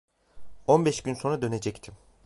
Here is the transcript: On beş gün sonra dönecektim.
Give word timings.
On 0.67 0.85
beş 0.85 1.01
gün 1.01 1.13
sonra 1.13 1.41
dönecektim. 1.41 1.93